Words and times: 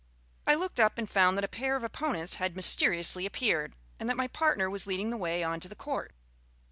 I 0.47 0.55
looked 0.55 0.79
up 0.79 0.97
and 0.97 1.07
found 1.07 1.37
that 1.37 1.43
a 1.43 1.47
pair 1.47 1.75
of 1.75 1.83
opponents 1.83 2.37
had 2.41 2.55
mysteriously 2.55 3.23
appeared, 3.27 3.75
and 3.99 4.09
that 4.09 4.17
my 4.17 4.27
partner 4.27 4.67
was 4.67 4.87
leading 4.87 5.11
the 5.11 5.15
way 5.15 5.43
on 5.43 5.59
to 5.59 5.69
the 5.69 5.75
court. 5.75 6.11